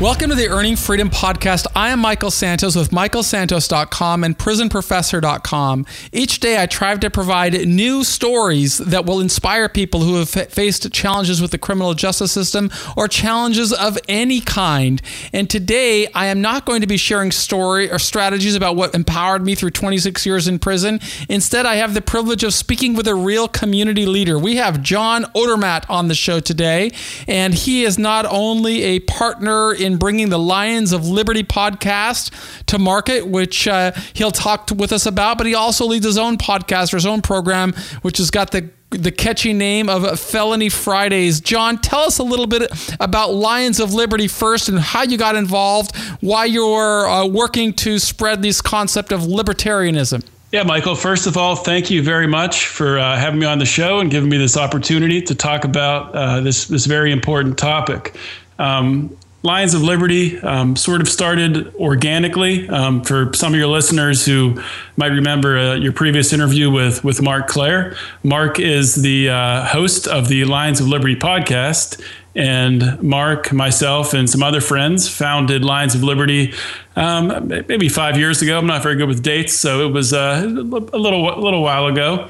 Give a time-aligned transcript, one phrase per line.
[0.00, 1.66] Welcome to the Earning Freedom Podcast.
[1.76, 5.84] I am Michael Santos with michaelsantos.com and prisonprofessor.com.
[6.10, 10.90] Each day I try to provide new stories that will inspire people who have faced
[10.90, 15.02] challenges with the criminal justice system or challenges of any kind.
[15.34, 19.44] And today I am not going to be sharing story or strategies about what empowered
[19.44, 21.00] me through 26 years in prison.
[21.28, 24.38] Instead, I have the privilege of speaking with a real community leader.
[24.38, 26.90] We have John Odermatt on the show today,
[27.28, 32.32] and he is not only a partner in in bringing the Lions of Liberty podcast
[32.66, 35.38] to market, which uh, he'll talk to, with us about.
[35.38, 38.70] But he also leads his own podcast or his own program, which has got the
[38.90, 41.40] the catchy name of Felony Fridays.
[41.40, 45.36] John, tell us a little bit about Lions of Liberty first and how you got
[45.36, 50.24] involved, why you're uh, working to spread this concept of libertarianism.
[50.50, 53.64] Yeah, Michael, first of all, thank you very much for uh, having me on the
[53.64, 58.16] show and giving me this opportunity to talk about uh, this, this very important topic.
[58.58, 62.68] Um, Lions of Liberty um, sort of started organically.
[62.68, 64.62] Um, for some of your listeners who
[64.96, 70.06] might remember uh, your previous interview with, with Marc Clair, Marc is the uh, host
[70.06, 72.02] of the Lions of Liberty podcast.
[72.32, 76.54] And Marc, myself, and some other friends founded Lions of Liberty
[76.94, 78.56] um, maybe five years ago.
[78.56, 81.86] I'm not very good with dates, so it was uh, a little, a little while
[81.86, 82.28] ago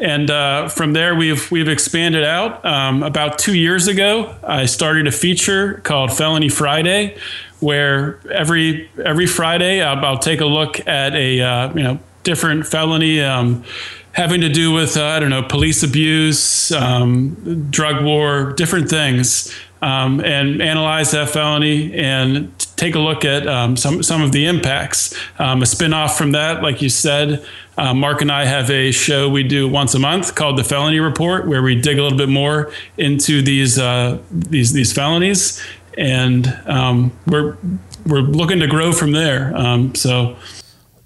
[0.00, 2.64] and uh, from there we've we've expanded out.
[2.64, 7.16] Um, about two years ago, I started a feature called Felony Friday,
[7.60, 12.66] where every every Friday I'll, I'll take a look at a uh, you know different
[12.66, 13.20] felony.
[13.20, 13.64] Um,
[14.12, 19.54] having to do with uh, I don't know police abuse, um, drug war, different things,
[19.82, 24.46] um, and analyze that felony and take a look at um, some some of the
[24.46, 25.14] impacts.
[25.38, 27.44] Um, a spinoff from that, like you said,
[27.80, 31.00] uh, Marc and I have a show we do once a month called the Felony
[31.00, 35.64] Report, where we dig a little bit more into these uh, these these felonies,
[35.96, 37.56] and um, we're
[38.04, 39.56] we're looking to grow from there.
[39.56, 40.36] Um, so.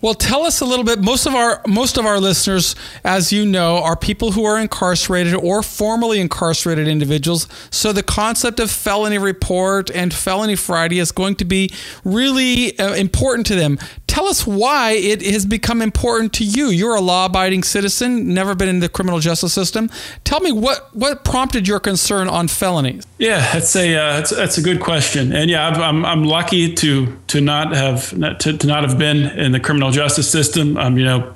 [0.01, 0.99] Well, tell us a little bit.
[0.99, 5.35] Most of our most of our listeners, as you know, are people who are incarcerated
[5.35, 7.49] or formerly incarcerated individuals.
[7.71, 11.71] So the concept of felony report and felony Friday is going to be
[12.05, 13.79] really uh, important to them
[14.15, 16.69] tell us why it has become important to you.
[16.69, 19.91] You're a law-abiding citizen, never been in the criminal justice system.
[20.23, 23.05] Tell me what what prompted your concern on felonies.
[23.19, 27.19] Yeah, that's a uh, that's, that's, a good question, and yeah, I'm I'm lucky to
[27.27, 30.77] to not have to, to not have been in the criminal justice system.
[30.77, 31.35] Um, you know,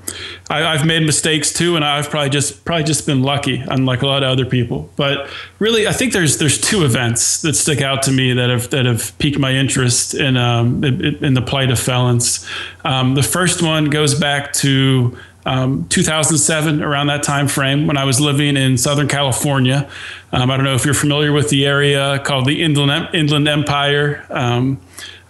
[0.51, 4.07] I, have made mistakes too, and I've probably just probably just been lucky, unlike a
[4.07, 4.89] lot of other people.
[4.97, 5.29] But
[5.59, 8.87] really, I think there's there's two events that stick out to me that have that
[8.87, 12.47] have piqued my interest in um, in, the plight of felons.
[12.85, 18.05] Um, the first one goes back to um, 2007, around that time frame, when I
[18.05, 19.89] was living in Southern California.
[20.33, 24.27] Um, I don't know if you're familiar with the area called the Inland, Inland Empire.
[24.29, 24.79] Um,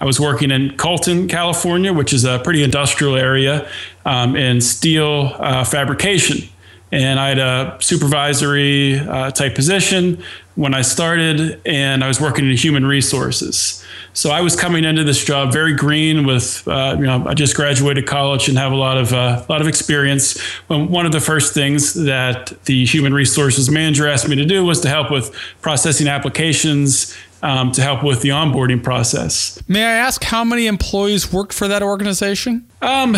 [0.01, 3.69] I was working in Colton, California, which is a pretty industrial area
[4.09, 6.49] um, in steel uh, fabrication.
[6.91, 10.25] And I had a supervisory uh, type position
[10.55, 13.85] when I started, and I was working in human resources.
[14.15, 17.55] So I was coming into this job very green with, uh, you know, I just
[17.55, 20.41] graduated college and have a lot of uh, a lot of experience.
[20.69, 24.81] One of the first things that the human resources manager asked me to do was
[24.81, 29.63] to help with processing applications um, to help with the onboarding process.
[29.69, 32.69] May I ask how many employees worked for that organization?
[32.81, 33.17] Um,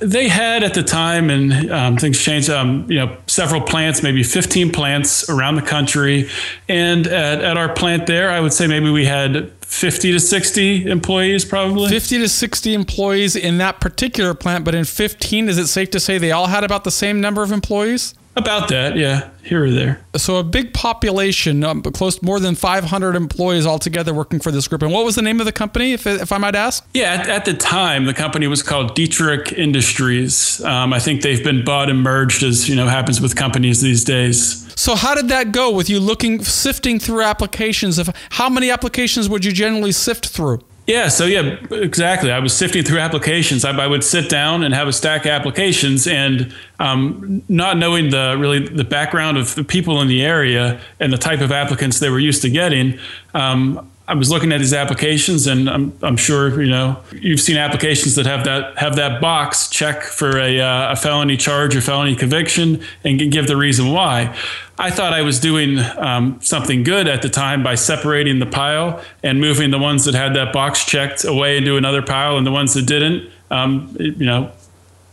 [0.00, 2.48] they had at the time, and um, things changed.
[2.48, 6.28] Um, you know, several plants, maybe 15 plants around the country,
[6.68, 10.90] and at, at our plant there, I would say maybe we had 50 to 60
[10.90, 11.90] employees, probably.
[11.90, 16.00] 50 to 60 employees in that particular plant, but in 15, is it safe to
[16.00, 18.14] say they all had about the same number of employees?
[18.38, 20.00] About that, yeah, here or there.
[20.16, 24.68] So a big population, um, close to more than 500 employees altogether working for this
[24.68, 24.82] group.
[24.82, 26.86] And what was the name of the company, if, if I might ask?
[26.94, 30.62] Yeah, at, at the time, the company was called Dietrich Industries.
[30.64, 34.04] Um, I think they've been bought and merged, as you know happens with companies these
[34.04, 34.64] days.
[34.78, 37.98] So how did that go with you looking, sifting through applications?
[37.98, 40.60] Of how many applications would you generally sift through?
[40.88, 42.32] Yeah, so yeah, exactly.
[42.32, 43.62] I was sifting through applications.
[43.62, 48.08] I, I would sit down and have a stack of applications, and um, not knowing
[48.08, 51.98] the really the background of the people in the area and the type of applicants
[52.00, 52.98] they were used to getting,
[53.34, 57.58] um, I was looking at these applications, and I'm, I'm sure you know you've seen
[57.58, 61.82] applications that have that have that box check for a, uh, a felony charge or
[61.82, 64.34] felony conviction and give the reason why.
[64.78, 69.02] I thought I was doing um, something good at the time by separating the pile
[69.22, 72.52] and moving the ones that had that box checked away into another pile, and the
[72.52, 74.50] ones that didn't, um, you know,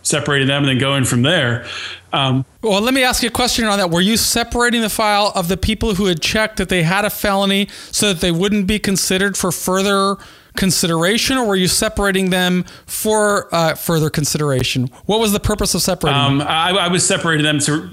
[0.04, 1.66] separating them and then going from there.
[2.16, 3.90] Um, well, let me ask you a question on that.
[3.90, 7.10] Were you separating the file of the people who had checked that they had a
[7.10, 10.18] felony so that they wouldn't be considered for further
[10.56, 14.90] consideration, or were you separating them for uh, further consideration?
[15.06, 16.48] What was the purpose of separating um, them?
[16.48, 17.92] I, I was separating them to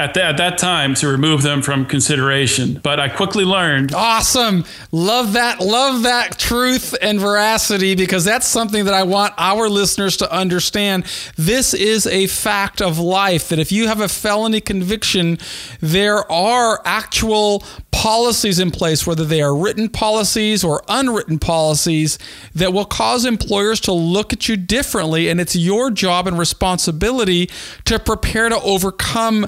[0.00, 2.80] at, the, at that time to remove them from consideration.
[2.82, 3.94] But I quickly learned.
[3.94, 4.64] Awesome.
[4.90, 5.60] Love that.
[5.60, 11.04] Love that truth and veracity because that's something that I want our listeners to understand.
[11.36, 15.38] This is a fact of life that if you have a felony conviction,
[15.80, 17.62] there are actual
[17.92, 22.18] policies in place, whether they are written policies or unwritten policies,
[22.54, 25.28] that will cause employers to look at you differently.
[25.28, 27.50] And it's your job and responsibility
[27.84, 29.46] to prepare to overcome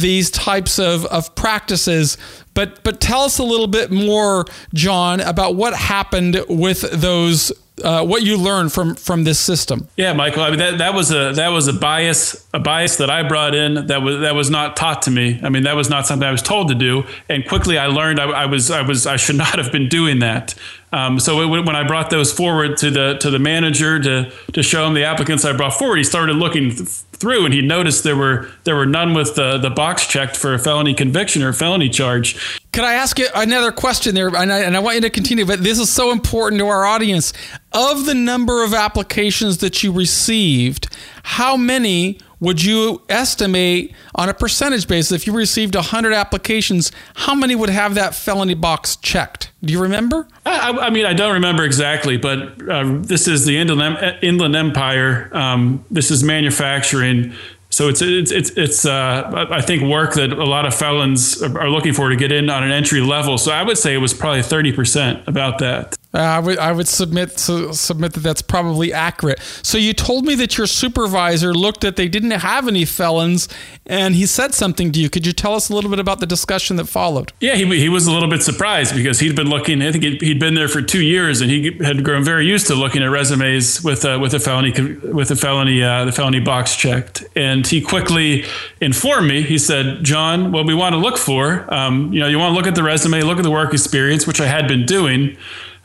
[0.00, 2.16] these types of, of practices.
[2.54, 7.52] But but tell us a little bit more, John, about what happened with those
[7.82, 9.88] uh, what you learned from from this system.
[9.96, 10.42] Yeah, Michael.
[10.42, 13.54] I mean that, that was a that was a bias a bias that I brought
[13.54, 15.40] in that was that was not taught to me.
[15.42, 18.20] I mean that was not something I was told to do, and quickly I learned
[18.20, 20.54] I, I was I was I should not have been doing that.
[20.94, 24.62] Um, so it, when I brought those forward to the to the manager to to
[24.62, 28.04] show him the applicants I brought forward, he started looking th- through and he noticed
[28.04, 31.52] there were there were none with the the box checked for a felony conviction or
[31.52, 32.60] felony charge.
[32.72, 34.28] Could I ask you another question there?
[34.28, 36.84] And I, and I want you to continue, but this is so important to our
[36.84, 37.32] audience.
[37.72, 40.86] Of the number of applications that you received,
[41.24, 47.34] how many would you estimate on a percentage basis if you received 100 applications how
[47.34, 51.34] many would have that felony box checked do you remember i, I mean i don't
[51.34, 57.34] remember exactly but uh, this is the inland, inland empire um, this is manufacturing
[57.74, 61.68] so it's it's it's, it's uh, I think work that a lot of felons are
[61.68, 63.36] looking for to get in on an entry level.
[63.36, 65.96] So I would say it was probably thirty percent about that.
[66.14, 69.40] Uh, I would I would submit submit that that's probably accurate.
[69.62, 73.48] So you told me that your supervisor looked at they didn't have any felons,
[73.84, 75.10] and he said something to you.
[75.10, 77.32] Could you tell us a little bit about the discussion that followed?
[77.40, 79.82] Yeah, he, he was a little bit surprised because he'd been looking.
[79.82, 82.76] I think he'd been there for two years, and he had grown very used to
[82.76, 84.72] looking at resumes with uh, with a felony
[85.12, 87.24] with a felony uh, the felony box checked.
[87.34, 88.44] And he quickly
[88.80, 89.42] informed me.
[89.42, 92.56] He said, "John, what we want to look for, um, you know, you want to
[92.56, 95.36] look at the resume, look at the work experience, which I had been doing."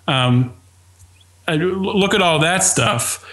[0.09, 0.53] Um,
[1.47, 3.25] look at all that stuff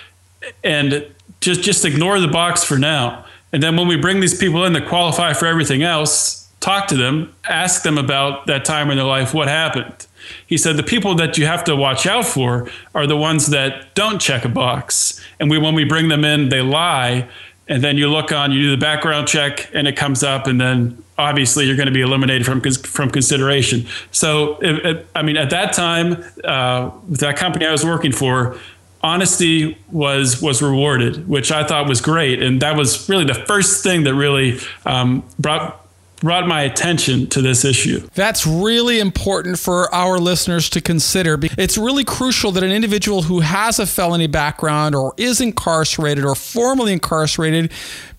[0.63, 1.07] and
[1.41, 3.25] just just ignore the box for now.
[3.53, 6.97] And then when we bring these people in that qualify for everything else, talk to
[6.97, 10.07] them, ask them about that time in their life, what happened.
[10.47, 13.95] He said the people that you have to watch out for are the ones that
[13.95, 15.21] don't check a box.
[15.41, 17.29] And we when we bring them in, they lie.
[17.69, 20.61] And then you look on, you do the background check, and it comes up, and
[20.61, 23.87] then obviously you're going to be eliminated from from consideration.
[24.13, 28.57] So, it, it, I mean, at that time, uh, that company I was working for,
[29.03, 33.83] honesty was was rewarded, which I thought was great, and that was really the first
[33.83, 35.86] thing that really um, brought
[36.21, 38.09] brought my attention to this issue.
[38.15, 41.39] That's really important for our listeners to consider.
[41.59, 46.35] It's really crucial that an individual who has a felony background or is incarcerated or
[46.35, 47.71] formerly incarcerated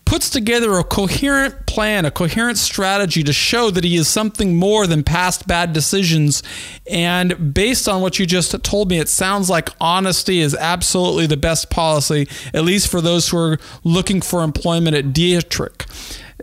[0.06, 4.88] puts together a coherent plan, a coherent strategy to show that he is something more
[4.88, 6.42] than past bad decisions.
[6.90, 11.36] And based on what you just told me, it sounds like honesty is absolutely the
[11.36, 15.86] best policy, at least for those who are looking for employment at Dietrich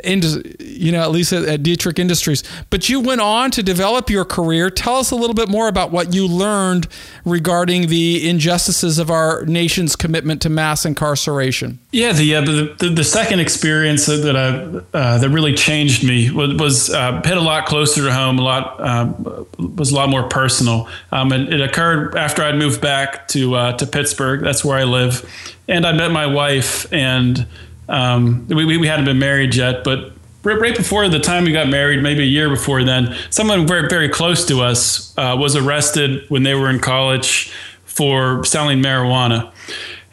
[0.03, 2.43] you know, at least at, at, Dietrich Industries.
[2.69, 4.69] But you went on to develop your career.
[4.69, 6.89] Tell us a little bit more about what you learned
[7.25, 11.79] regarding the injustices of our nation's commitment to mass incarceration.
[11.93, 16.55] Yeah, the uh, the, the, second experience that I, uh, that really changed me was,
[16.55, 18.39] was uh, hit a lot closer to home.
[18.39, 19.47] A lot um,
[19.77, 20.89] was a lot more personal.
[21.13, 24.41] Um, and it occurred after I'd moved back to uh, to Pittsburgh.
[24.41, 27.47] That's where I live, and I met my wife and
[27.89, 30.13] um, we, we hadn't been married yet, but
[30.45, 34.09] right before the time we got married, maybe a year before then, someone very, very
[34.09, 37.53] close to us uh, was arrested when they were in college
[37.85, 39.51] for selling marijuana.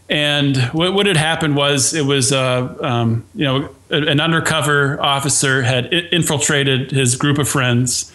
[0.09, 5.63] And what, what had happened was it was, uh, um, you know, an undercover officer
[5.63, 8.11] had infiltrated his group of friends.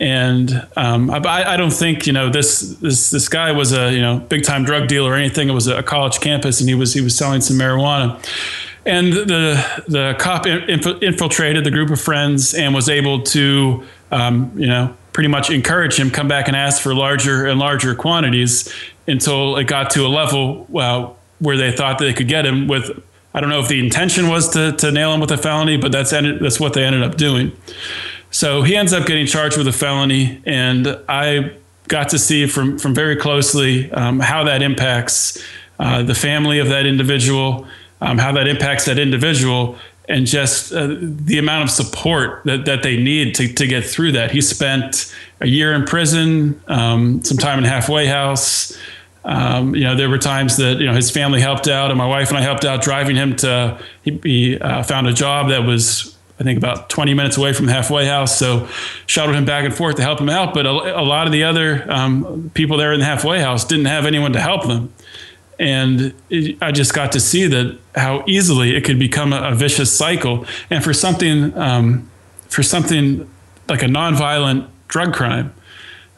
[0.00, 4.00] And um, I, I, don't think you know this this this guy was a you
[4.00, 5.48] know big time drug dealer or anything.
[5.48, 8.20] It was a college campus, and he was he was selling some marijuana
[8.86, 14.66] and the the cop infiltrated the group of friends and was able to um, you
[14.66, 18.72] know pretty much encourage him come back and ask for larger and larger quantities
[19.06, 20.64] until it got to a level
[21.38, 22.90] where they thought they could get him with
[23.34, 25.90] I don't know if the intention was to, to nail him with a felony, but
[25.90, 27.50] that's ended, that's what they ended up doing.
[28.30, 31.52] So he ends up getting charged with a felony, and I
[31.88, 35.42] got to see from from very closely um, how that impacts
[35.78, 37.66] uh, the family of that individual
[38.04, 39.76] um, how that impacts that individual,
[40.08, 44.12] and just uh, the amount of support that, that they need to, to get through
[44.12, 44.30] that.
[44.30, 48.76] He spent a year in prison, um, some time in halfway house.
[49.24, 52.06] Um, you know, there were times that you know his family helped out, and my
[52.06, 53.80] wife and I helped out driving him to.
[54.02, 57.68] He, he uh, found a job that was, I think, about 20 minutes away from
[57.68, 58.68] halfway house, so
[59.06, 60.52] shuttled him back and forth to help him out.
[60.52, 63.86] But a, a lot of the other um, people there in the halfway house didn't
[63.86, 64.92] have anyone to help them
[65.58, 69.54] and it, I just got to see that how easily it could become a, a
[69.54, 70.46] vicious cycle.
[70.70, 72.10] And for something, um,
[72.48, 73.28] for something
[73.68, 75.54] like a nonviolent drug crime,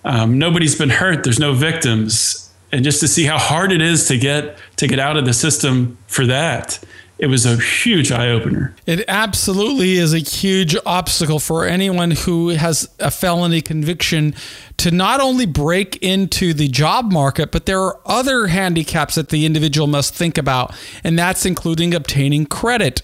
[0.05, 1.25] um, nobody's been hurt.
[1.25, 4.99] There's no victims, and just to see how hard it is to get to get
[4.99, 6.79] out of the system for that
[7.19, 8.75] it was a huge eye opener.
[8.85, 14.35] It absolutely is a huge obstacle for anyone who has a felony conviction
[14.79, 19.47] to not only break into the job market, but there are other handicaps that the
[19.47, 23.03] individual must think about, and that's including obtaining credit.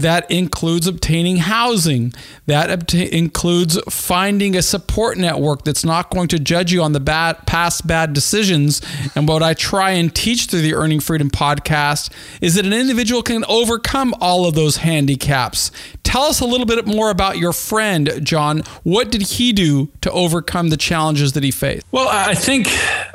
[0.00, 2.12] That includes obtaining housing.
[2.46, 7.00] That obta- includes finding a support network that's not going to judge you on the
[7.00, 8.80] bad, past bad decisions.
[9.14, 13.22] And what I try and teach through the Earning Freedom podcast is that an individual
[13.22, 15.70] can overcome all of those handicaps.
[16.02, 18.62] Tell us a little bit more about your friend, John.
[18.82, 21.84] What did he do to overcome the challenges that he faced?
[21.92, 22.68] Well, I think,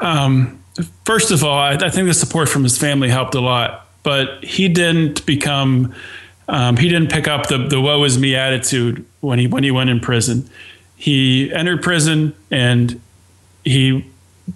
[0.04, 0.64] um,
[1.04, 4.44] first of all, I, I think the support from his family helped a lot, but
[4.44, 5.94] he didn't become
[6.48, 9.72] um, he didn't pick up the the woe is me attitude when he when he
[9.72, 10.50] went in prison.
[10.96, 13.02] He entered prison and
[13.64, 14.06] he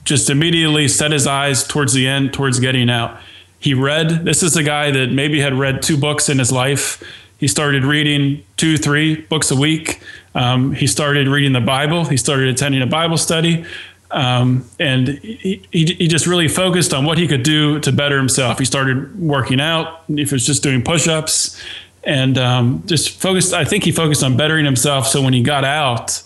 [0.06, 3.20] just immediately set his eyes towards the end, towards getting out.
[3.60, 4.24] He read.
[4.24, 7.04] This is a guy that maybe had read two books in his life.
[7.38, 10.02] He started reading two, three books a week.
[10.36, 12.06] Um, he started reading the Bible.
[12.06, 13.66] He started attending a Bible study.
[14.12, 18.18] Um, and he, he, he, just really focused on what he could do to better
[18.18, 18.58] himself.
[18.58, 21.62] He started working out, if it was just doing push ups,
[22.04, 23.54] and um, just focused.
[23.54, 26.24] I think he focused on bettering himself so when he got out,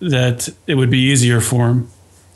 [0.00, 1.90] that it would be easier for him.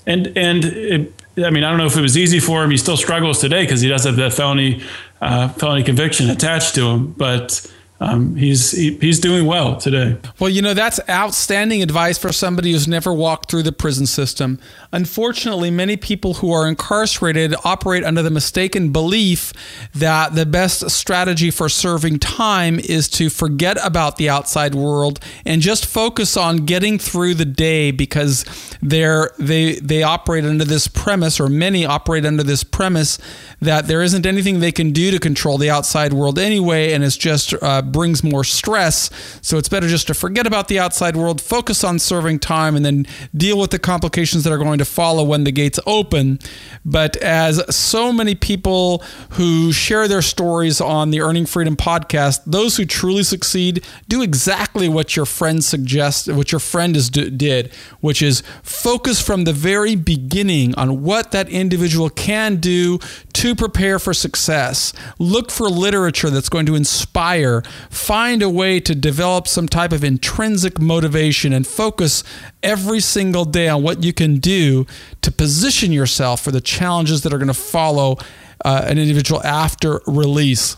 [0.07, 2.71] And, and it, I mean, I don't know if it was easy for him.
[2.71, 4.83] He still struggles today because he does have that felony,
[5.21, 7.13] uh, felony conviction attached to him.
[7.13, 7.67] But
[8.03, 10.17] um, he's he, he's doing well today.
[10.41, 14.59] Well, you know that's outstanding advice for somebody who's never walked through the prison system.
[14.93, 19.53] Unfortunately, many people who are incarcerated operate under the mistaken belief
[19.95, 25.63] that the best strategy for serving time is to forget about the outside world and
[25.63, 28.45] just focus on getting through the day because
[28.83, 33.19] they're they they operate under this premise, or many operate under this premise
[33.61, 37.17] that there isn't anything they can do to control the outside world anyway, and it's
[37.17, 39.11] just uh, brings more stress.
[39.43, 42.85] So it's better just to forget about the outside world, focus on serving time, and
[42.85, 43.07] then
[43.37, 46.39] deal with the complications that are going to follow when the gates open.
[46.85, 52.77] But as so many people who share their stories on the Earning Freedom podcast, those
[52.77, 58.23] who truly succeed do exactly what your friend suggests, what your friend is did, which
[58.23, 62.99] is focus from the very beginning on what that individual can do
[63.35, 64.93] to prepare for success.
[65.19, 70.05] Look for literature that's going to inspire, find a way to develop some type of
[70.05, 72.25] intrinsic motivation and focus
[72.63, 74.87] every single day on what you can do
[75.23, 78.19] to position yourself for the challenges that are going to follow
[78.65, 80.77] uh, an individual after release.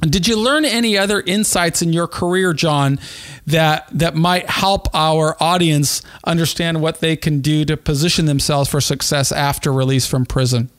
[0.00, 2.98] Did you learn any other insights in your career, John,
[3.46, 8.80] that that might help our audience understand what they can do to position themselves for
[8.80, 10.70] success after release from prison?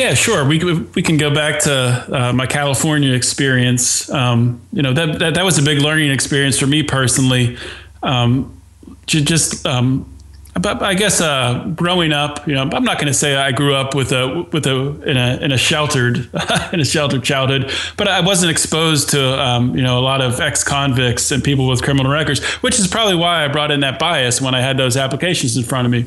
[0.00, 0.46] Yeah, sure.
[0.46, 1.72] We we can go back to
[2.10, 4.08] uh, my California experience.
[4.08, 7.58] Um, you know that, that, that was a big learning experience for me personally.
[8.02, 8.58] Um,
[9.04, 10.10] just um,
[10.54, 13.74] but I guess uh, growing up, you know, I'm not going to say I grew
[13.74, 16.16] up with a with a in a in a sheltered
[16.72, 20.40] in a sheltered childhood, but I wasn't exposed to um, you know a lot of
[20.40, 23.98] ex convicts and people with criminal records, which is probably why I brought in that
[23.98, 26.06] bias when I had those applications in front of me.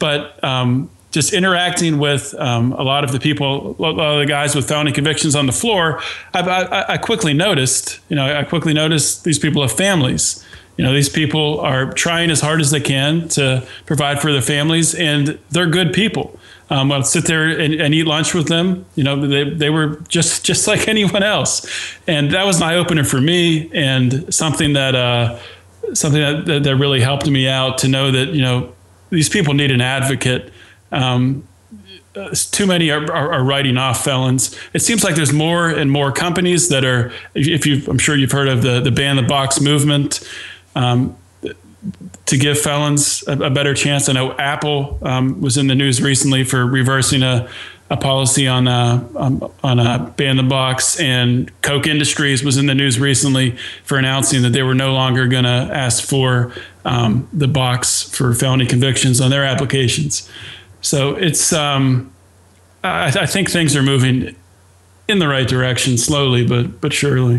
[0.00, 4.26] But um, just interacting with um, a lot of the people, a lot of the
[4.26, 6.00] guys with felony convictions on the floor,
[6.32, 10.46] I, I, I, quickly noticed, you know, I quickly noticed these people have families.
[10.76, 14.40] You know, these people are trying as hard as they can to provide for their
[14.42, 16.38] families, and they're good people.
[16.70, 18.86] Um, I'll sit there and, and, eat lunch with them.
[18.94, 21.66] You know, they, they were just just like anyone else,
[22.06, 25.36] and that was an eye opener for me, and something that uh,
[25.94, 28.72] something that, that, that really helped me out to know that you know
[29.10, 30.52] these people need an advocate
[30.92, 31.46] um,
[32.16, 34.58] uh, too many are, are, are, writing off felons.
[34.72, 37.12] It seems like there's more and more companies that are.
[37.34, 40.28] If you, I'm sure you've heard of the the ban the box movement.
[40.74, 41.16] Um,
[42.26, 44.08] to give felons a, a, better chance.
[44.08, 47.48] I know Apple um, was in the news recently for reversing a,
[47.90, 52.66] a policy on uh, um, on a ban the box, and Koch Industries was in
[52.66, 56.52] the news recently for announcing that they were no longer going to ask for
[56.84, 60.28] um, the box for felony convictions on their applications.
[60.80, 62.12] So it's um,
[62.84, 64.34] I, I, think things are moving
[65.08, 67.38] in the right direction slowly, but but surely.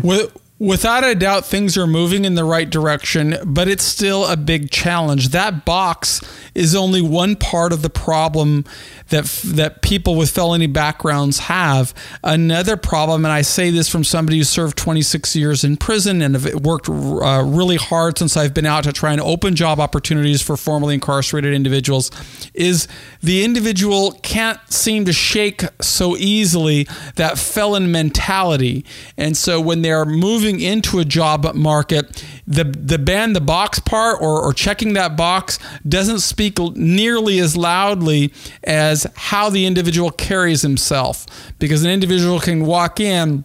[0.60, 4.70] Without a doubt, things are moving in the right direction, but it's still a big
[4.70, 5.30] challenge.
[5.30, 6.20] That box
[6.54, 8.66] is only one part of the problem
[9.08, 11.94] that that people with felony backgrounds have.
[12.22, 16.34] Another problem, and I say this from somebody who served 26 years in prison and
[16.34, 20.42] have worked uh, really hard since I've been out to try and open job opportunities
[20.42, 22.10] for formerly incarcerated individuals,
[22.52, 22.86] is
[23.22, 26.86] the individual can't seem to shake so easily
[27.16, 28.84] that felon mentality,
[29.16, 33.78] and so when they're moving moving into a job market, the the ban the box
[33.78, 38.32] part or, or checking that box doesn't speak nearly as loudly
[38.64, 41.26] as how the individual carries himself.
[41.58, 43.44] Because an individual can walk in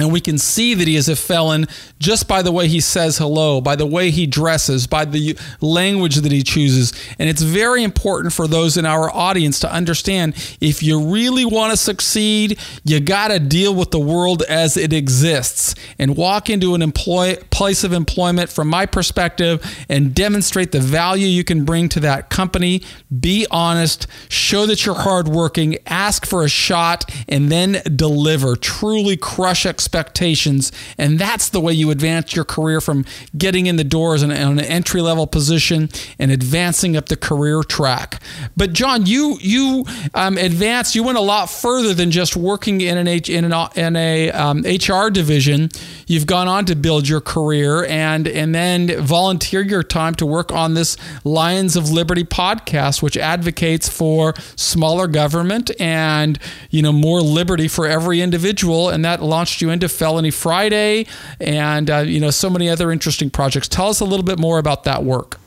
[0.00, 1.66] and we can see that he is a felon
[1.98, 6.16] just by the way he says hello, by the way he dresses, by the language
[6.16, 6.92] that he chooses.
[7.18, 11.72] And it's very important for those in our audience to understand if you really want
[11.72, 16.74] to succeed, you got to deal with the world as it exists and walk into
[16.74, 21.90] an employ- place of employment from my perspective and demonstrate the value you can bring
[21.90, 22.82] to that company.
[23.20, 28.56] Be honest, show that you're hardworking, ask for a shot, and then deliver.
[28.56, 30.70] Truly crush it expectations.
[30.98, 33.04] And that's the way you advance your career from
[33.36, 38.22] getting in the doors on an entry level position and advancing up the career track.
[38.56, 40.94] But John, you you um, advanced.
[40.94, 44.30] You went a lot further than just working in an H, in an in a
[44.30, 45.70] um, HR division.
[46.06, 50.52] You've gone on to build your career and and then volunteer your time to work
[50.52, 56.38] on this Lions of Liberty podcast, which advocates for smaller government and
[56.70, 58.88] you know more liberty for every individual.
[58.88, 61.06] And that launched you into Felony Friday
[61.38, 63.68] and uh, you know so many other interesting projects.
[63.68, 65.40] Tell us a little bit more about that work.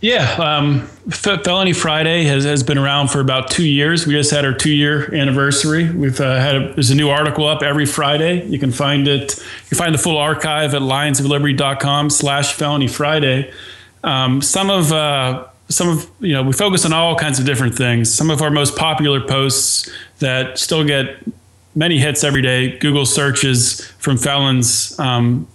[0.00, 4.06] Yeah, um, Felony Friday has, has been around for about two years.
[4.06, 5.90] We just had our two year anniversary.
[5.90, 8.46] We've uh, had a, there's a new article up every Friday.
[8.46, 9.36] You can find it.
[9.36, 13.52] You can find the full archive at lionsofliberty.com slash Felony Friday.
[14.02, 17.74] Um, some of uh, some of you know we focus on all kinds of different
[17.74, 18.12] things.
[18.12, 19.90] Some of our most popular posts
[20.20, 21.18] that still get
[21.74, 22.78] many hits every day.
[22.78, 25.46] Google searches from felons um,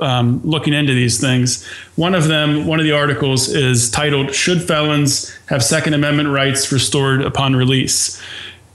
[0.00, 1.66] um, looking into these things.
[1.96, 6.70] One of them, one of the articles is titled "Should Felons Have Second Amendment Rights
[6.72, 8.20] Restored Upon Release?"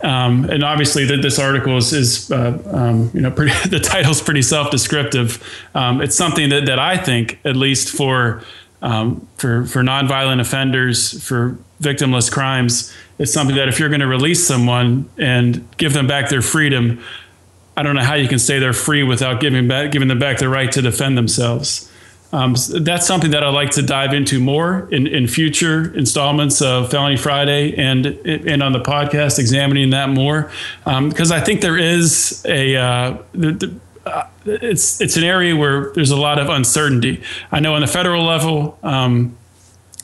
[0.02, 4.22] Um, and obviously, that this article is, is uh, um, you know, pretty, the title's
[4.22, 5.44] pretty self-descriptive.
[5.74, 8.44] Um, it's something that, that I think, at least for
[8.82, 14.08] um, for for nonviolent offenders, for victimless crimes, it's something that if you're going to
[14.08, 17.04] release someone and give them back their freedom,
[17.76, 20.38] I don't know how you can say they're free without giving back giving them back
[20.40, 21.92] the right to defend themselves.
[22.34, 26.92] Um, that's something that I'd like to dive into more in, in future installments of
[26.92, 30.52] Felony Friday and and on the podcast, examining that more
[30.84, 35.56] because um, I think there is a uh, the, the, uh, it's it's an area
[35.56, 37.22] where there's a lot of uncertainty.
[37.52, 39.38] I know on the federal level, um,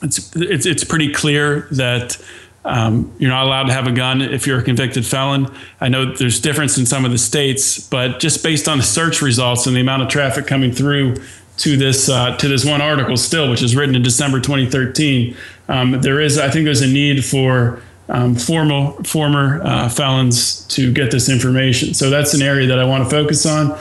[0.02, 2.22] it's, it's it's pretty clear that
[2.64, 5.52] um, you're not allowed to have a gun if you're a convicted felon.
[5.80, 9.20] I know there's difference in some of the states, but just based on the search
[9.20, 11.16] results and the amount of traffic coming through
[11.58, 15.36] to this uh, to this one article still, which is written in December 2013,
[15.68, 20.92] um, there is I think there's a need for um, formal former uh, felons to
[20.92, 21.94] get this information.
[21.94, 23.78] So that's an area that I want to focus on.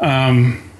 [0.00, 0.70] Um,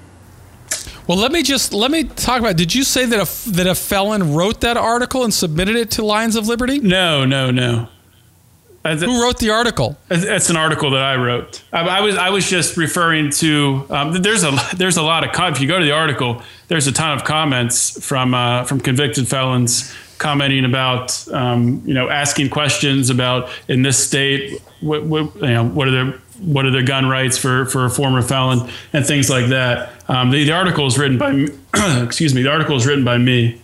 [1.07, 2.55] well, let me just let me talk about.
[2.55, 6.05] Did you say that a that a felon wrote that article and submitted it to
[6.05, 6.79] Lions of Liberty?
[6.79, 7.89] No, no, no.
[8.85, 9.97] Who wrote the article?
[10.09, 11.63] It's an article that I wrote.
[11.71, 13.85] I, I was I was just referring to.
[13.89, 16.91] Um, there's a there's a lot of if you go to the article, there's a
[16.91, 23.09] ton of comments from uh, from convicted felons commenting about um, you know asking questions
[23.09, 27.07] about in this state what, what you know what are the what are the gun
[27.07, 29.91] rights for for a former felon and things like that.
[30.07, 31.47] Um, the, the article is written by
[32.03, 32.41] excuse me.
[32.43, 33.61] The article is written by me.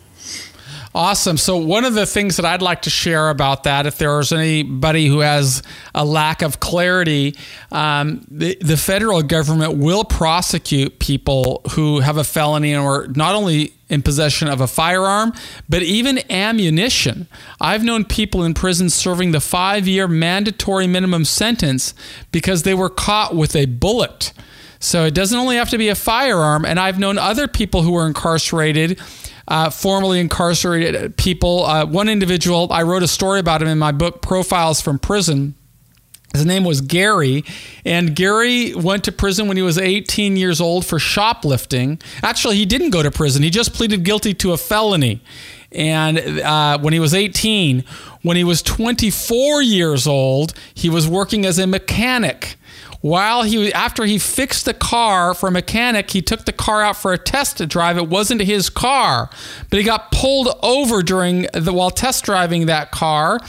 [0.95, 1.37] Awesome.
[1.37, 5.05] So, one of the things that I'd like to share about that, if there's anybody
[5.05, 5.61] who has
[5.93, 7.35] a lack of clarity,
[7.71, 13.73] um, the, the federal government will prosecute people who have a felony are not only
[13.89, 15.33] in possession of a firearm,
[15.67, 17.27] but even ammunition.
[17.59, 21.93] I've known people in prison serving the five year mandatory minimum sentence
[22.31, 24.31] because they were caught with a bullet.
[24.81, 26.63] So, it doesn't only have to be a firearm.
[26.63, 28.99] And I've known other people who were incarcerated
[29.49, 31.65] uh, formerly incarcerated people.
[31.65, 35.55] Uh, one individual, I wrote a story about him in my book, Profiles from Prison.
[36.33, 37.43] His name was Gary,
[37.83, 41.99] and Gary went to prison when he was 18 years old for shoplifting.
[42.21, 45.21] Actually, he didn't go to prison, he just pleaded guilty to a felony.
[45.71, 47.83] And uh, when he was 18,
[48.21, 52.55] when he was 24 years old, he was working as a mechanic.
[53.01, 56.97] While he after he fixed the car for a mechanic, he took the car out
[56.97, 57.97] for a test drive.
[57.97, 59.29] It wasn't his car,
[59.69, 63.39] but he got pulled over during the while test driving that car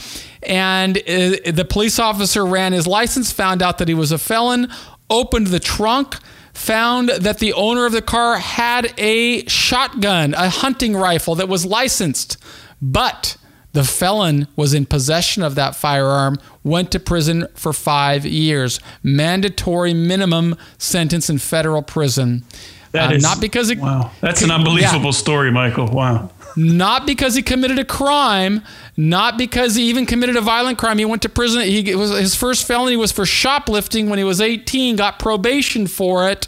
[0.43, 4.71] and uh, the police officer ran his license, found out that he was a felon,
[5.09, 6.15] opened the trunk,
[6.53, 11.65] found that the owner of the car had a shotgun, a hunting rifle that was
[11.65, 12.37] licensed,
[12.81, 13.37] but
[13.73, 18.79] the felon was in possession of that firearm, went to prison for five years.
[19.01, 22.43] Mandatory minimum sentence in federal prison.
[22.91, 24.11] That uh, is, not because it, wow.
[24.19, 25.11] That's an unbelievable yeah.
[25.11, 25.87] story, Michael.
[25.87, 28.61] Wow not because he committed a crime,
[28.97, 30.97] not because he even committed a violent crime.
[30.97, 31.61] He went to prison.
[31.61, 36.29] He was his first felony was for shoplifting when he was 18, got probation for
[36.29, 36.47] it.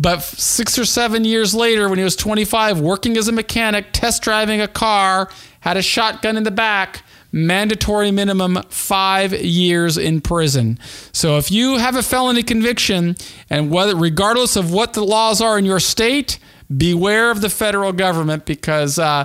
[0.00, 4.22] But six or seven years later, when he was 25, working as a mechanic, test
[4.22, 5.28] driving a car,
[5.60, 10.78] had a shotgun in the back, mandatory minimum five years in prison.
[11.12, 13.16] So if you have a felony conviction,
[13.50, 16.38] and whether regardless of what the laws are in your state,
[16.74, 18.98] beware of the federal government because.
[18.98, 19.24] Uh,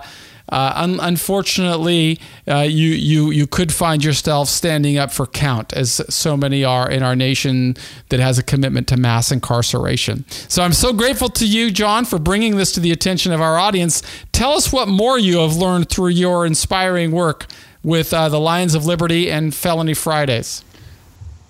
[0.49, 6.01] uh, un- unfortunately, uh, you you you could find yourself standing up for count, as
[6.09, 7.75] so many are in our nation
[8.09, 10.25] that has a commitment to mass incarceration.
[10.29, 13.57] So I'm so grateful to you, John, for bringing this to the attention of our
[13.57, 14.03] audience.
[14.33, 17.45] Tell us what more you have learned through your inspiring work
[17.81, 20.63] with uh, the Lions of Liberty and Felony Fridays.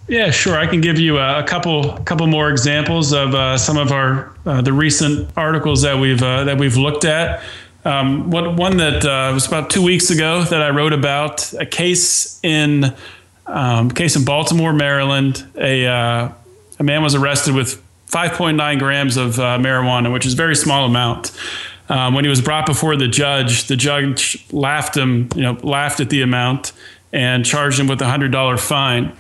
[0.08, 0.58] Yeah, sure.
[0.58, 4.62] I can give you a, couple couple more examples of uh, some of our uh,
[4.62, 7.42] the recent articles that we've uh, that we've looked at.
[7.86, 11.66] Um, what, one that uh, was about two weeks ago that I wrote about a
[11.66, 12.94] case in
[13.46, 15.46] um, case in Baltimore, Maryland.
[15.56, 16.32] A uh,
[16.80, 20.86] a man was arrested with 5.9 grams of uh, marijuana, which is a very small
[20.86, 21.32] amount.
[21.90, 26.00] Um, when he was brought before the judge, the judge laughed him, you know, laughed
[26.00, 26.74] at the amount
[27.12, 29.16] and charged him with a hundred dollar fine.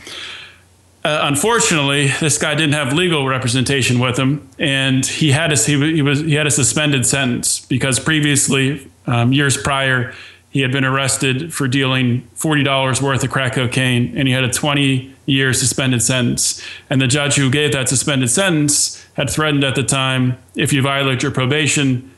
[1.05, 6.01] Uh, unfortunately, this guy didn't have legal representation with him, and he had a he,
[6.01, 10.13] was he had a suspended sentence because previously, um, years prior,
[10.49, 14.45] he had been arrested for dealing forty dollars worth of crack cocaine, and he had
[14.45, 16.61] a twenty year suspended sentence.
[16.89, 20.81] And the judge who gave that suspended sentence had threatened at the time, if you
[20.81, 22.11] violate your probation,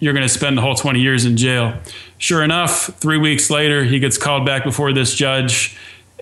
[0.00, 1.74] you're going to spend the whole twenty years in jail.
[2.16, 5.76] Sure enough, three weeks later, he gets called back before this judge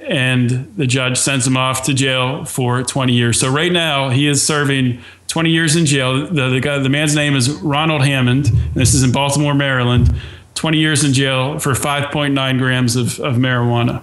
[0.09, 3.41] and the judge sends him off to jail for 20 years.
[3.41, 6.27] So right now he is serving 20 years in jail.
[6.27, 8.47] The, the, guy, the man's name is Ronald Hammond.
[8.75, 10.15] This is in Baltimore, Maryland.
[10.55, 14.03] 20 years in jail for 5.9 grams of, of marijuana.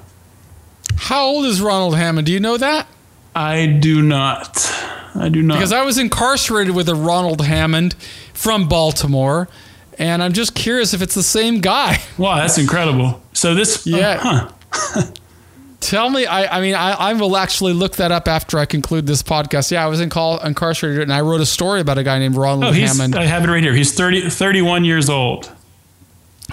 [0.96, 2.28] How old is Ronald Hammond?
[2.28, 2.88] Do you know that?
[3.36, 4.72] I do not.
[5.16, 5.56] I do not.
[5.56, 7.96] Because I was incarcerated with a Ronald Hammond
[8.34, 9.50] from Baltimore,
[9.98, 11.98] and I'm just curious if it's the same guy.
[12.18, 13.24] Wow, that's incredible.
[13.34, 14.20] So this, yeah.
[14.22, 15.12] Uh, huh.
[15.84, 19.06] Tell me, I, I mean, I, I will actually look that up after I conclude
[19.06, 19.69] this podcast.
[19.69, 22.36] Yeah, I was in call, incarcerated and I wrote a story about a guy named
[22.36, 23.15] Ronald oh, Hammond.
[23.15, 23.74] I have it right here.
[23.74, 25.52] He's 30, 31 years old.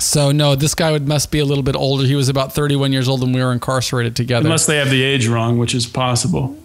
[0.01, 2.05] So no, this guy would must be a little bit older.
[2.05, 4.47] He was about 31 years old when we were incarcerated together.
[4.47, 6.57] Unless they have the age wrong, which is possible.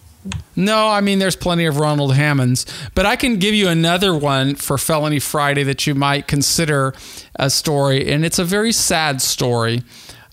[0.56, 4.56] No, I mean there's plenty of Ronald Hammonds, but I can give you another one
[4.56, 6.96] for Felony Friday that you might consider
[7.36, 9.84] a story, and it's a very sad story.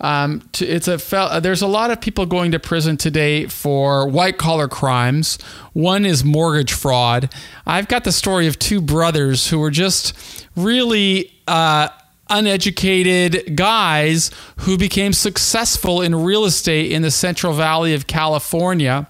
[0.03, 4.09] Um, to, it's a fel- there's a lot of people going to prison today for
[4.09, 5.39] white collar crimes.
[5.73, 7.33] One is mortgage fraud.
[7.65, 11.89] I've got the story of two brothers who were just really uh,
[12.29, 19.07] uneducated guys who became successful in real estate in the Central Valley of California.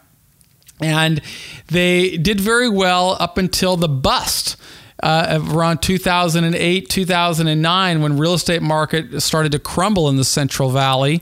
[0.80, 1.22] And
[1.68, 4.56] they did very well up until the bust
[5.02, 11.20] uh, around 2008, 2009, when real estate market started to crumble in the Central Valley,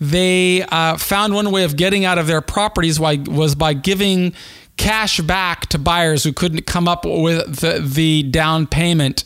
[0.00, 4.32] they uh, found one way of getting out of their properties was by giving
[4.76, 9.24] cash back to buyers who couldn't come up with the, the down payment.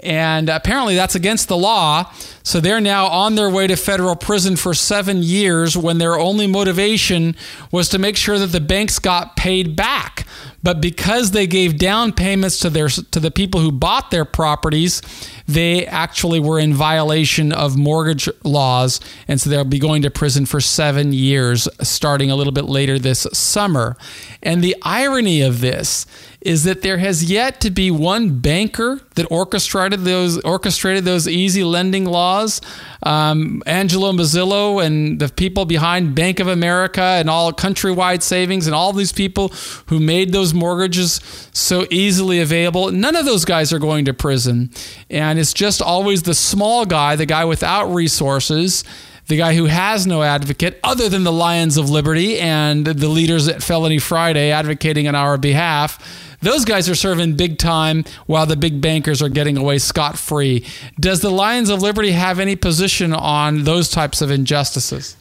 [0.00, 2.12] And apparently that's against the law.
[2.42, 6.46] So they're now on their way to federal prison for seven years when their only
[6.46, 7.34] motivation
[7.72, 10.26] was to make sure that the banks got paid back.
[10.64, 15.02] But because they gave down payments to their to the people who bought their properties,
[15.46, 18.98] they actually were in violation of mortgage laws,
[19.28, 22.98] and so they'll be going to prison for seven years, starting a little bit later
[22.98, 23.96] this summer.
[24.42, 26.06] And the irony of this
[26.44, 31.64] is that there has yet to be one banker that orchestrated those orchestrated those easy
[31.64, 32.60] lending laws.
[33.02, 38.74] Um, Angelo Mozilo and the people behind Bank of America and all Countrywide savings and
[38.74, 39.48] all these people
[39.86, 41.20] who made those mortgages
[41.52, 42.90] so easily available.
[42.90, 44.70] None of those guys are going to prison,
[45.08, 48.84] and it's just always the small guy, the guy without resources
[49.26, 53.48] the guy who has no advocate other than the Lions of Liberty and the leaders
[53.48, 55.98] at Felony Friday advocating on our behalf.
[56.40, 60.64] Those guys are serving big time while the big bankers are getting away scot free.
[60.98, 65.16] Does the Lions of Liberty have any position on those types of injustices?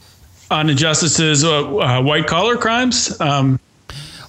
[0.51, 3.19] On injustices, uh, uh, white collar crimes?
[3.19, 3.59] Um,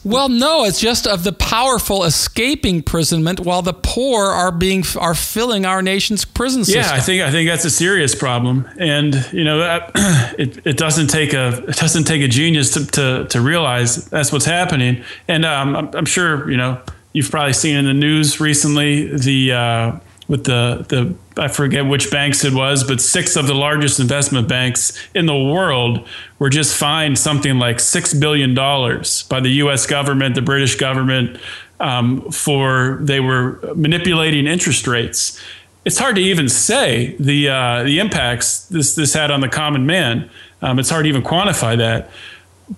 [0.05, 5.15] well, no, it's just of the powerful escaping imprisonment while the poor are being are
[5.15, 6.83] filling our nation's prison system.
[6.83, 9.91] Yeah, I think I think that's a serious problem, and you know, that,
[10.39, 14.31] it, it doesn't take a it doesn't take a genius to to, to realize that's
[14.31, 15.03] what's happening.
[15.27, 16.81] And um, I'm, I'm, sure you know
[17.13, 19.53] you've probably seen in the news recently the.
[19.53, 24.01] Uh, with the the I forget which banks it was, but six of the largest
[24.01, 26.07] investment banks in the world
[26.39, 29.87] were just fined something like six billion dollars by the U.S.
[29.87, 31.39] government, the British government,
[31.81, 35.43] um, for they were manipulating interest rates.
[35.85, 39.85] It's hard to even say the uh, the impacts this this had on the common
[39.87, 40.31] man.
[40.63, 42.11] Um, it's hard to even quantify that.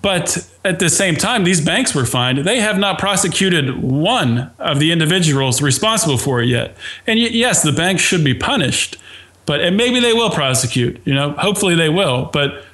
[0.01, 2.39] But at the same time, these banks were fined.
[2.39, 6.75] They have not prosecuted one of the individuals responsible for it yet.
[7.07, 8.97] And yes, the banks should be punished,
[9.45, 11.01] but and maybe they will prosecute.
[11.05, 12.25] You know, hopefully they will.
[12.25, 12.65] But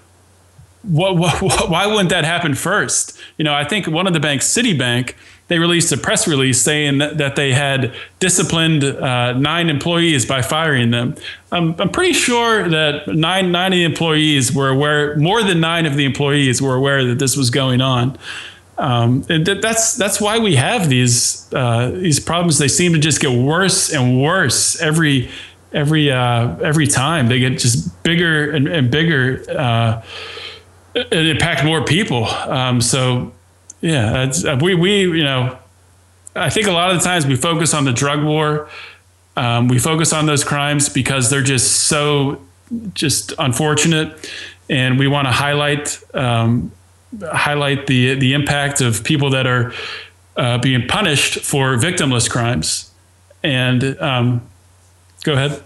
[0.82, 3.18] what, what, why wouldn't that happen first?
[3.38, 5.14] You know, I think one of the banks, Citibank,
[5.48, 10.92] they released a press release saying that, they had disciplined uh, nine employees by firing
[10.92, 11.16] them.
[11.52, 15.86] I'm, I'm pretty sure that nine, nine of the employees were aware, more than nine
[15.86, 18.18] of the employees were aware that this was going on.
[18.78, 22.58] Um, and that's that's why we have these uh, these problems.
[22.58, 25.30] They seem to just get worse and worse every
[25.72, 27.28] every uh, every time.
[27.28, 29.44] They get just bigger and, and bigger.
[29.48, 30.02] Uh,
[30.96, 32.26] and impact more people.
[32.26, 33.32] Um, so
[33.84, 35.58] yeah, uh, we we you know,
[36.36, 38.70] I think a lot of the times we focus on the drug war.
[39.36, 42.42] Um, we focus on those crimes because they're just so
[42.94, 44.32] just unfortunate,
[44.70, 46.72] and we want to highlight um,
[47.22, 49.74] highlight the the impact of people that are
[50.38, 52.90] uh, being punished for victimless crimes.
[53.44, 54.48] And um,
[55.26, 55.62] go ahead.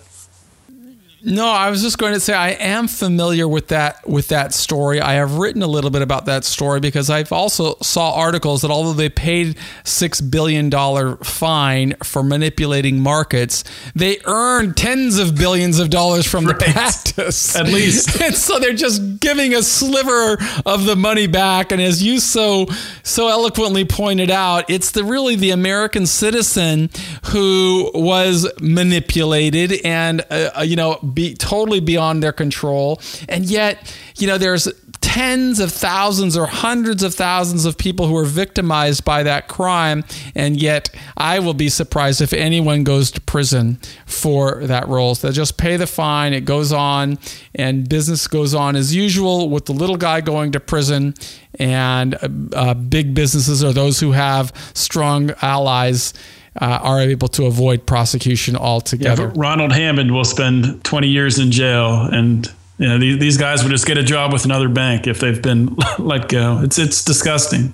[1.28, 5.02] No, I was just going to say I am familiar with that with that story.
[5.02, 8.72] I have written a little bit about that story because I've also saw articles that
[8.72, 15.80] although they paid six billion dollar fine for manipulating markets, they earned tens of billions
[15.80, 16.58] of dollars from right.
[16.58, 17.58] the practice.
[17.58, 21.74] At least, and so they're just giving a sliver of the money back.
[21.74, 22.68] And as you so
[23.04, 26.90] so eloquently pointed out, it's the really the American citizen
[27.32, 33.02] who was manipulated and uh, you know be totally beyond their control.
[33.28, 34.68] And yet, you know, there's
[35.02, 40.04] tens of thousands or hundreds of thousands of people who are victimized by that crime.
[40.36, 45.16] And yet, I will be surprised if anyone goes to prison for that role.
[45.16, 47.18] So they just pay the fine, it goes on,
[47.56, 51.16] and business goes on as usual with the little guy going to prison.
[51.58, 56.14] And uh, uh big businesses are those who have strong allies
[56.60, 59.28] uh, are able to avoid prosecution altogether.
[59.28, 63.64] Yeah, Ronald Hammond will spend 20 years in jail, and you know these, these guys
[63.64, 66.62] would just get a job with another bank if they've been let go.
[66.64, 67.74] It's it's disgusting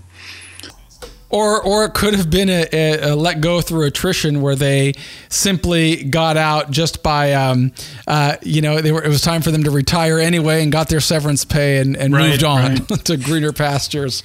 [1.34, 4.94] or or it could have been a, a, a, let go through attrition where they
[5.30, 7.72] simply got out just by um,
[8.08, 11.00] uh, you know were, it was time for them to retire anyway and got their
[11.00, 12.88] severance pay and, and right, moved on right.
[13.06, 14.22] to greener pastures.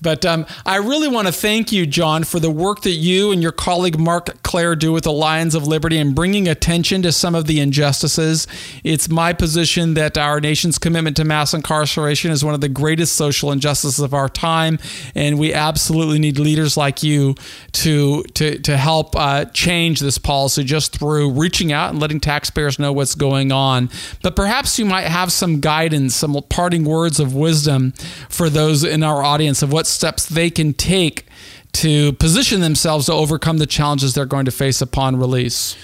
[0.00, 3.42] But um, I really want to thank you, John, for the work that you and
[3.42, 7.34] your colleague Marc Clair do with the Lions of Liberty and bringing attention to some
[7.34, 8.46] of the injustices.
[8.84, 13.16] It's my position that our nation's commitment to mass incarceration is one of the greatest
[13.16, 14.78] social injustices of our time,
[15.14, 17.34] and we absolutely need leaders like you
[17.72, 22.78] to to to help uh, change this policy just through reaching out and letting taxpayers
[22.78, 23.90] know what's going on.
[24.22, 27.92] But perhaps you might have some guidance, some parting words of wisdom
[28.28, 31.26] for those in our audience of what steps they can take
[31.72, 35.76] to position themselves to overcome the challenges they're going to face upon release.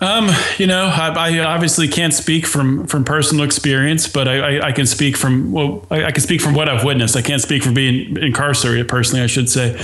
[0.00, 4.66] Um, you know, I, I, obviously can't speak from from personal experience, but I, I,
[4.68, 7.16] I can speak from well, I, can speak from what I've witnessed.
[7.16, 9.80] I can't speak from being incarcerated personally, I should say.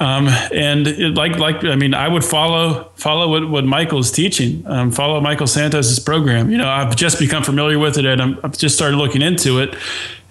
[0.00, 4.64] Um, and it, like like I mean, I would follow follow what, what Michael's teaching.
[4.66, 6.50] Um, follow Michael Santos's program.
[6.50, 9.60] You know, I've just become familiar with it, and i have just started looking into
[9.60, 9.76] it.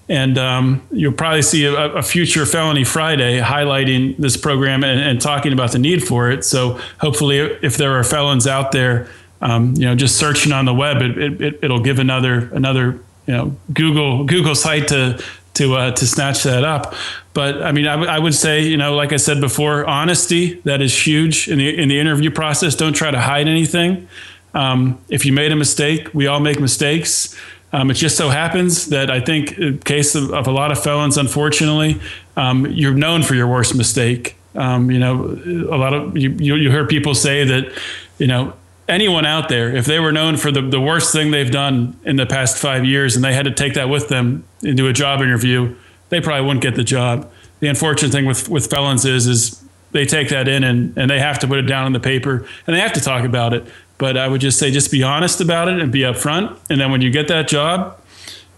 [0.10, 5.22] And um, you'll probably see a, a, future Felony Friday highlighting this program and, and,
[5.22, 6.44] talking about the need for it.
[6.44, 9.08] So hopefully, if there are felons out there,
[9.42, 13.34] um, you know, just searching on the web, it, it, it'll give another another you
[13.34, 15.24] know Google Google site to
[15.56, 16.94] to uh, to snatch that up.
[17.34, 20.56] But I mean, I, w- I would say, you know, like I said before, honesty
[20.62, 22.76] that is huge in the in the interview process.
[22.76, 24.08] Don't try to hide anything.
[24.54, 27.36] Um, if you made a mistake, we all make mistakes.
[27.74, 30.82] Um, it just so happens that I think, in case of, of a lot of
[30.82, 32.00] felons, unfortunately,
[32.38, 34.38] um, you're known for your worst mistake.
[34.56, 35.24] Um, you know,
[35.72, 37.74] a lot of you, you, you heard people say that,
[38.20, 38.54] you know,
[38.88, 42.16] anyone out there, if they were known for the, the worst thing they've done in
[42.16, 45.22] the past five years and they had to take that with them into a job
[45.22, 45.76] interview,
[46.10, 47.32] they probably wouldn't get the job.
[47.60, 51.20] The unfortunate thing with, with felons is, is they take that in and, and they
[51.20, 53.66] have to put it down on the paper and they have to talk about it.
[54.04, 56.60] But I would just say, just be honest about it and be upfront.
[56.70, 57.98] And then when you get that job,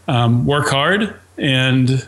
[0.07, 1.13] um, work hard.
[1.37, 2.03] And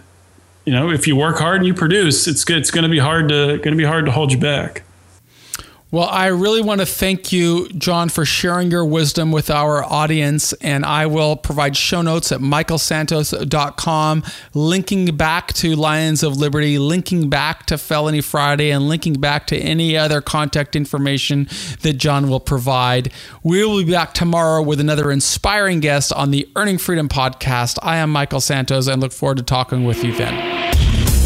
[0.65, 2.49] you know, if you work hard and you produce, it's.
[2.49, 4.81] It's going to be hard to going to be hard to hold you back.
[5.89, 10.51] Well, I really want to thank you, John, for sharing your wisdom with our audience.
[10.53, 14.23] And I will provide show notes at michaelsantos.com,
[14.53, 19.57] linking back to Lions of Liberty, linking back to Felony Friday, and linking back to
[19.57, 21.47] any other contact information
[21.83, 23.09] that John will provide.
[23.41, 27.77] We will be back tomorrow with another inspiring guest on the Earning Freedom podcast.
[27.81, 31.16] I am Michael Santos and look forward to talking with you then.